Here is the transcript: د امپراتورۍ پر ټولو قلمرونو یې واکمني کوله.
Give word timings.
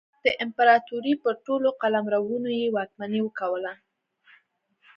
د 0.25 0.27
امپراتورۍ 0.43 1.13
پر 1.23 1.33
ټولو 1.45 1.67
قلمرونو 1.81 2.49
یې 2.59 2.73
واکمني 2.75 3.21
کوله. 3.39 3.73